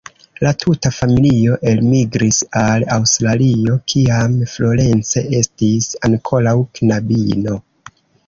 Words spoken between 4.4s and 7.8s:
Florence estis ankoraŭ knabino.